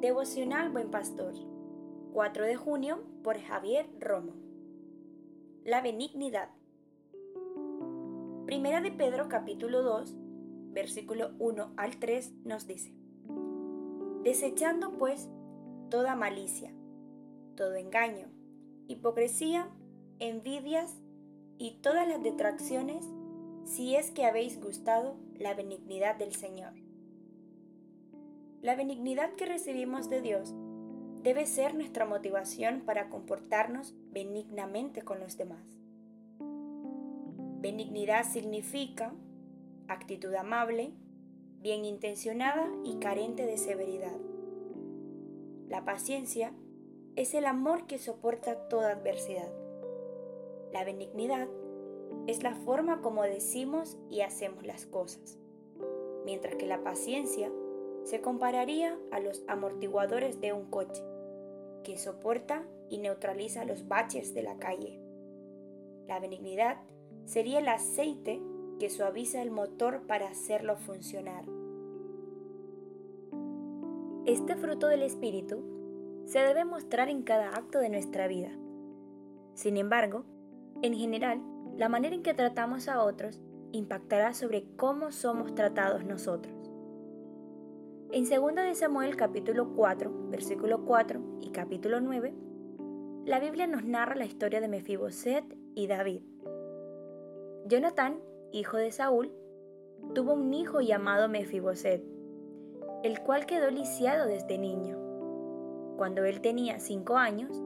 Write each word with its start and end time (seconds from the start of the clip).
Devocional 0.00 0.68
Buen 0.68 0.90
Pastor, 0.90 1.32
4 2.12 2.44
de 2.44 2.54
junio 2.54 3.02
por 3.24 3.40
Javier 3.40 3.88
Romo. 3.98 4.34
La 5.64 5.80
benignidad. 5.80 6.50
Primera 8.44 8.82
de 8.82 8.92
Pedro 8.92 9.30
capítulo 9.30 9.82
2, 9.82 10.14
versículo 10.74 11.30
1 11.38 11.72
al 11.78 11.96
3 11.98 12.30
nos 12.44 12.66
dice, 12.66 12.92
Desechando 14.22 14.98
pues 14.98 15.30
toda 15.88 16.14
malicia, 16.14 16.74
todo 17.56 17.76
engaño, 17.76 18.28
hipocresía, 18.88 19.70
envidias 20.18 20.94
y 21.56 21.78
todas 21.80 22.06
las 22.06 22.22
detracciones, 22.22 23.06
si 23.64 23.96
es 23.96 24.10
que 24.10 24.26
habéis 24.26 24.60
gustado 24.60 25.16
la 25.38 25.54
benignidad 25.54 26.16
del 26.16 26.34
Señor 26.34 26.74
la 28.66 28.74
benignidad 28.74 29.32
que 29.34 29.46
recibimos 29.46 30.10
de 30.10 30.20
Dios 30.20 30.52
debe 31.22 31.46
ser 31.46 31.76
nuestra 31.76 32.04
motivación 32.04 32.80
para 32.80 33.08
comportarnos 33.08 33.94
benignamente 34.10 35.02
con 35.02 35.20
los 35.20 35.36
demás. 35.36 35.78
Benignidad 37.60 38.24
significa 38.24 39.14
actitud 39.86 40.34
amable, 40.34 40.90
bien 41.60 41.84
intencionada 41.84 42.68
y 42.82 42.96
carente 42.98 43.46
de 43.46 43.56
severidad. 43.56 44.16
La 45.68 45.84
paciencia 45.84 46.52
es 47.14 47.34
el 47.34 47.46
amor 47.46 47.86
que 47.86 47.98
soporta 47.98 48.66
toda 48.66 48.90
adversidad. 48.90 49.52
La 50.72 50.82
benignidad 50.82 51.46
es 52.26 52.42
la 52.42 52.56
forma 52.56 53.00
como 53.00 53.22
decimos 53.22 53.96
y 54.10 54.22
hacemos 54.22 54.66
las 54.66 54.86
cosas, 54.86 55.38
mientras 56.24 56.56
que 56.56 56.66
la 56.66 56.82
paciencia 56.82 57.48
se 58.06 58.20
compararía 58.20 58.96
a 59.10 59.18
los 59.18 59.42
amortiguadores 59.48 60.40
de 60.40 60.52
un 60.52 60.70
coche, 60.70 61.02
que 61.82 61.98
soporta 61.98 62.64
y 62.88 62.98
neutraliza 62.98 63.64
los 63.64 63.88
baches 63.88 64.32
de 64.32 64.44
la 64.44 64.58
calle. 64.58 65.00
La 66.06 66.20
benignidad 66.20 66.78
sería 67.24 67.58
el 67.58 67.66
aceite 67.66 68.40
que 68.78 68.90
suaviza 68.90 69.42
el 69.42 69.50
motor 69.50 70.06
para 70.06 70.28
hacerlo 70.28 70.76
funcionar. 70.76 71.46
Este 74.24 74.54
fruto 74.54 74.86
del 74.86 75.02
Espíritu 75.02 76.22
se 76.26 76.38
debe 76.38 76.64
mostrar 76.64 77.08
en 77.08 77.24
cada 77.24 77.56
acto 77.56 77.80
de 77.80 77.88
nuestra 77.88 78.28
vida. 78.28 78.52
Sin 79.54 79.76
embargo, 79.76 80.24
en 80.80 80.94
general, 80.94 81.42
la 81.76 81.88
manera 81.88 82.14
en 82.14 82.22
que 82.22 82.34
tratamos 82.34 82.86
a 82.86 83.02
otros 83.02 83.40
impactará 83.72 84.32
sobre 84.32 84.64
cómo 84.76 85.10
somos 85.10 85.56
tratados 85.56 86.04
nosotros. 86.04 86.55
En 88.12 88.24
2 88.24 88.54
de 88.54 88.74
Samuel 88.76 89.16
capítulo 89.16 89.74
4, 89.74 90.28
versículo 90.30 90.84
4 90.84 91.20
y 91.40 91.50
capítulo 91.50 92.00
9, 92.00 92.34
la 93.24 93.40
Biblia 93.40 93.66
nos 93.66 93.84
narra 93.84 94.14
la 94.14 94.24
historia 94.24 94.60
de 94.60 94.68
Mefiboset 94.68 95.44
y 95.74 95.88
David. 95.88 96.22
Jonatán, 97.66 98.20
hijo 98.52 98.76
de 98.76 98.92
Saúl, 98.92 99.32
tuvo 100.14 100.34
un 100.34 100.54
hijo 100.54 100.80
llamado 100.80 101.28
Mefiboset, 101.28 102.04
el 103.02 103.20
cual 103.20 103.44
quedó 103.44 103.70
lisiado 103.70 104.26
desde 104.26 104.56
niño. 104.56 104.96
Cuando 105.96 106.24
él 106.24 106.40
tenía 106.40 106.78
cinco 106.78 107.16
años, 107.16 107.60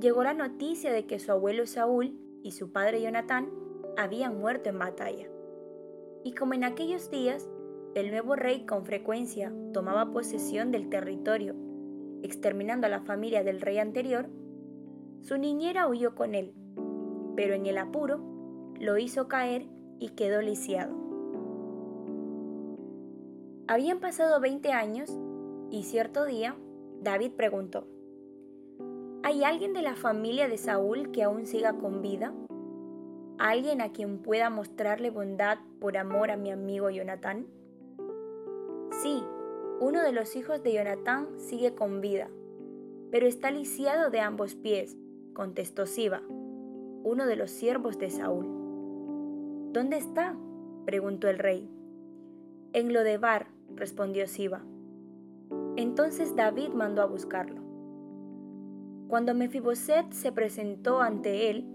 llegó 0.00 0.24
la 0.24 0.34
noticia 0.34 0.92
de 0.92 1.06
que 1.06 1.20
su 1.20 1.30
abuelo 1.30 1.66
Saúl 1.66 2.18
y 2.42 2.50
su 2.50 2.72
padre 2.72 3.00
Jonatán 3.00 3.48
habían 3.96 4.40
muerto 4.40 4.70
en 4.70 4.78
batalla. 4.80 5.28
Y 6.24 6.34
como 6.34 6.54
en 6.54 6.64
aquellos 6.64 7.10
días 7.10 7.48
el 7.94 8.10
nuevo 8.10 8.36
rey 8.36 8.64
con 8.66 8.84
frecuencia 8.84 9.52
tomaba 9.72 10.12
posesión 10.12 10.70
del 10.70 10.88
territorio, 10.88 11.54
exterminando 12.22 12.86
a 12.86 12.90
la 12.90 13.00
familia 13.00 13.42
del 13.42 13.60
rey 13.60 13.78
anterior, 13.78 14.28
su 15.22 15.38
niñera 15.38 15.88
huyó 15.88 16.14
con 16.14 16.34
él, 16.34 16.54
pero 17.36 17.54
en 17.54 17.66
el 17.66 17.78
apuro 17.78 18.20
lo 18.78 18.98
hizo 18.98 19.28
caer 19.28 19.66
y 19.98 20.10
quedó 20.10 20.42
lisiado. 20.42 20.94
Habían 23.66 24.00
pasado 24.00 24.40
20 24.40 24.72
años 24.72 25.18
y 25.70 25.82
cierto 25.82 26.24
día 26.24 26.56
David 27.02 27.32
preguntó, 27.32 27.86
¿Hay 29.22 29.44
alguien 29.44 29.72
de 29.72 29.82
la 29.82 29.94
familia 29.94 30.48
de 30.48 30.56
Saúl 30.56 31.10
que 31.10 31.22
aún 31.22 31.44
siga 31.44 31.74
con 31.74 32.00
vida? 32.00 32.32
¿Alguien 33.38 33.80
a 33.80 33.92
quien 33.92 34.18
pueda 34.22 34.48
mostrarle 34.48 35.10
bondad 35.10 35.58
por 35.80 35.96
amor 35.96 36.30
a 36.30 36.36
mi 36.36 36.50
amigo 36.50 36.88
Jonatán? 36.88 37.46
Sí, 39.02 39.22
uno 39.78 40.02
de 40.02 40.10
los 40.10 40.34
hijos 40.34 40.60
de 40.64 40.72
Jonatán 40.72 41.28
sigue 41.36 41.72
con 41.72 42.00
vida, 42.00 42.28
pero 43.12 43.28
está 43.28 43.52
lisiado 43.52 44.10
de 44.10 44.18
ambos 44.18 44.56
pies, 44.56 44.96
contestó 45.34 45.86
Siba, 45.86 46.22
uno 47.04 47.26
de 47.26 47.36
los 47.36 47.52
siervos 47.52 47.96
de 48.00 48.10
Saúl. 48.10 48.46
¿Dónde 49.72 49.98
está? 49.98 50.36
preguntó 50.84 51.28
el 51.28 51.38
rey. 51.38 51.70
En 52.72 52.92
Lodebar, 52.92 53.46
respondió 53.76 54.26
Siba. 54.26 54.64
Entonces 55.76 56.34
David 56.34 56.70
mandó 56.70 57.00
a 57.02 57.06
buscarlo. 57.06 57.62
Cuando 59.06 59.32
Mefiboset 59.32 60.10
se 60.10 60.32
presentó 60.32 61.02
ante 61.02 61.50
él, 61.50 61.68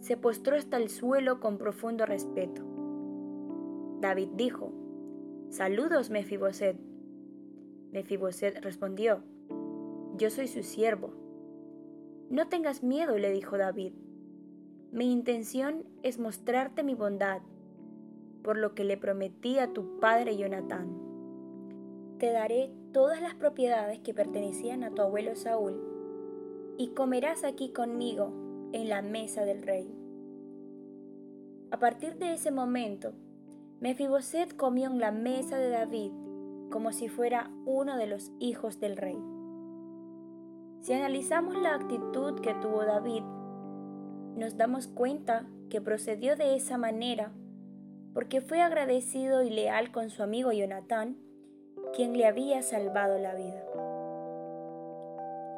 se 0.00 0.16
postró 0.16 0.56
hasta 0.56 0.78
el 0.78 0.88
suelo 0.88 1.40
con 1.40 1.58
profundo 1.58 2.06
respeto. 2.06 2.62
David 4.00 4.30
dijo, 4.34 4.72
Saludos, 5.52 6.08
Mefiboset. 6.08 6.78
Mefiboset 7.92 8.64
respondió, 8.64 9.22
Yo 10.16 10.30
soy 10.30 10.48
su 10.48 10.62
siervo. 10.62 11.10
No 12.30 12.48
tengas 12.48 12.82
miedo, 12.82 13.18
le 13.18 13.30
dijo 13.30 13.58
David. 13.58 13.92
Mi 14.92 15.12
intención 15.12 15.84
es 16.02 16.18
mostrarte 16.18 16.82
mi 16.82 16.94
bondad, 16.94 17.42
por 18.42 18.56
lo 18.56 18.74
que 18.74 18.84
le 18.84 18.96
prometí 18.96 19.58
a 19.58 19.74
tu 19.74 20.00
padre 20.00 20.38
Jonatán. 20.38 20.88
Te 22.16 22.32
daré 22.32 22.70
todas 22.92 23.20
las 23.20 23.34
propiedades 23.34 23.98
que 23.98 24.14
pertenecían 24.14 24.82
a 24.84 24.90
tu 24.92 25.02
abuelo 25.02 25.36
Saúl, 25.36 25.78
y 26.78 26.94
comerás 26.94 27.44
aquí 27.44 27.74
conmigo 27.74 28.32
en 28.72 28.88
la 28.88 29.02
mesa 29.02 29.44
del 29.44 29.62
rey. 29.62 29.94
A 31.70 31.78
partir 31.78 32.16
de 32.16 32.32
ese 32.32 32.50
momento, 32.50 33.12
Mefiboset 33.82 34.54
comió 34.54 34.88
en 34.88 35.00
la 35.00 35.10
mesa 35.10 35.58
de 35.58 35.68
David 35.68 36.12
como 36.70 36.92
si 36.92 37.08
fuera 37.08 37.50
uno 37.66 37.96
de 37.96 38.06
los 38.06 38.30
hijos 38.38 38.78
del 38.78 38.96
rey. 38.96 39.18
Si 40.82 40.92
analizamos 40.92 41.60
la 41.60 41.74
actitud 41.74 42.40
que 42.40 42.54
tuvo 42.54 42.84
David, 42.84 43.24
nos 44.36 44.56
damos 44.56 44.86
cuenta 44.86 45.48
que 45.68 45.80
procedió 45.80 46.36
de 46.36 46.54
esa 46.54 46.78
manera 46.78 47.32
porque 48.14 48.40
fue 48.40 48.60
agradecido 48.60 49.42
y 49.42 49.50
leal 49.50 49.90
con 49.90 50.10
su 50.10 50.22
amigo 50.22 50.52
Jonatán, 50.52 51.16
quien 51.92 52.16
le 52.16 52.26
había 52.26 52.62
salvado 52.62 53.18
la 53.18 53.34
vida. 53.34 53.64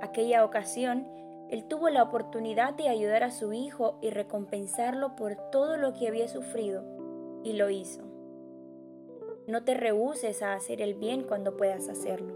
Aquella 0.00 0.46
ocasión, 0.46 1.06
él 1.50 1.66
tuvo 1.68 1.90
la 1.90 2.02
oportunidad 2.02 2.72
de 2.72 2.88
ayudar 2.88 3.22
a 3.22 3.30
su 3.30 3.52
hijo 3.52 3.98
y 4.00 4.08
recompensarlo 4.08 5.14
por 5.14 5.36
todo 5.50 5.76
lo 5.76 5.92
que 5.92 6.08
había 6.08 6.26
sufrido, 6.26 6.84
y 7.44 7.52
lo 7.52 7.68
hizo. 7.68 8.13
No 9.46 9.62
te 9.62 9.74
rehuses 9.74 10.42
a 10.42 10.54
hacer 10.54 10.80
el 10.80 10.94
bien 10.94 11.22
cuando 11.22 11.56
puedas 11.56 11.90
hacerlo. 11.90 12.34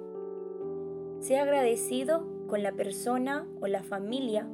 Sea 1.21 1.43
agradecido 1.43 2.27
con 2.49 2.63
la 2.63 2.73
persona 2.73 3.49
o 3.61 3.67
la 3.67 3.83
familia 3.83 4.47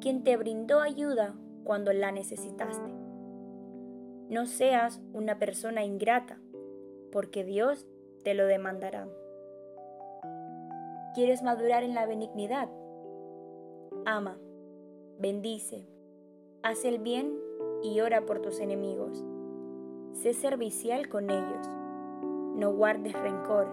quien 0.00 0.22
te 0.22 0.36
brindó 0.36 0.80
ayuda 0.80 1.34
cuando 1.64 1.92
la 1.92 2.12
necesitaste. 2.12 2.90
No 4.28 4.46
seas 4.46 5.02
una 5.12 5.40
persona 5.40 5.84
ingrata, 5.84 6.38
porque 7.10 7.42
Dios 7.42 7.86
te 8.22 8.34
lo 8.34 8.46
demandará. 8.46 9.08
¿Quieres 11.14 11.42
madurar 11.42 11.82
en 11.82 11.94
la 11.94 12.06
benignidad? 12.06 12.70
Ama, 14.06 14.38
bendice, 15.18 15.88
haz 16.62 16.84
el 16.84 17.00
bien 17.00 17.36
y 17.82 18.00
ora 18.00 18.24
por 18.24 18.40
tus 18.40 18.60
enemigos. 18.60 19.24
Sé 20.12 20.34
servicial 20.34 21.08
con 21.08 21.30
ellos 21.30 21.79
no 22.54 22.72
guardes 22.72 23.12
rencor. 23.12 23.68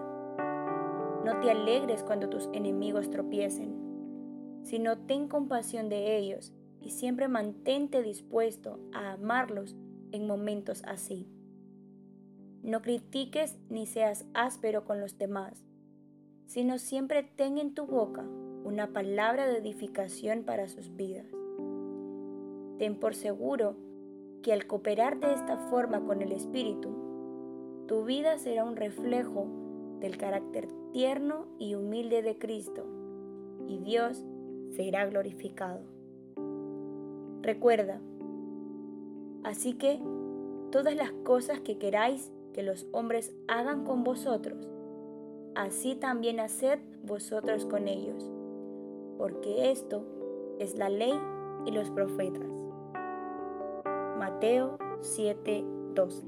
No 1.24 1.40
te 1.40 1.50
alegres 1.50 2.02
cuando 2.02 2.28
tus 2.28 2.48
enemigos 2.52 3.10
tropiecen, 3.10 3.74
sino 4.62 4.98
ten 4.98 5.28
compasión 5.28 5.88
de 5.88 6.16
ellos 6.16 6.52
y 6.80 6.90
siempre 6.90 7.28
mantente 7.28 8.02
dispuesto 8.02 8.78
a 8.92 9.12
amarlos 9.12 9.76
en 10.12 10.26
momentos 10.26 10.82
así. 10.86 11.28
No 12.62 12.82
critiques 12.82 13.58
ni 13.68 13.86
seas 13.86 14.26
áspero 14.34 14.84
con 14.84 15.00
los 15.00 15.18
demás, 15.18 15.64
sino 16.46 16.78
siempre 16.78 17.22
ten 17.22 17.58
en 17.58 17.74
tu 17.74 17.86
boca 17.86 18.24
una 18.64 18.92
palabra 18.92 19.46
de 19.46 19.58
edificación 19.58 20.44
para 20.44 20.68
sus 20.68 20.94
vidas. 20.94 21.26
Ten 22.78 22.98
por 22.98 23.14
seguro 23.14 23.76
que 24.42 24.52
al 24.52 24.66
cooperar 24.66 25.18
de 25.20 25.32
esta 25.32 25.56
forma 25.68 26.04
con 26.04 26.22
el 26.22 26.32
Espíritu, 26.32 27.07
tu 27.88 28.04
vida 28.04 28.36
será 28.36 28.64
un 28.64 28.76
reflejo 28.76 29.46
del 29.98 30.18
carácter 30.18 30.68
tierno 30.92 31.46
y 31.58 31.74
humilde 31.74 32.20
de 32.20 32.38
Cristo, 32.38 32.84
y 33.66 33.78
Dios 33.78 34.24
será 34.76 35.06
glorificado. 35.06 35.80
Recuerda, 37.40 37.98
así 39.42 39.72
que 39.72 39.98
todas 40.70 40.94
las 40.94 41.12
cosas 41.24 41.60
que 41.60 41.78
queráis 41.78 42.30
que 42.52 42.62
los 42.62 42.86
hombres 42.92 43.34
hagan 43.48 43.84
con 43.84 44.04
vosotros, 44.04 44.68
así 45.54 45.94
también 45.94 46.40
haced 46.40 46.78
vosotros 47.02 47.64
con 47.64 47.88
ellos, 47.88 48.30
porque 49.16 49.70
esto 49.70 50.04
es 50.58 50.76
la 50.76 50.90
ley 50.90 51.18
y 51.64 51.70
los 51.70 51.90
profetas. 51.90 52.50
Mateo 54.18 54.76
7:12 55.00 56.27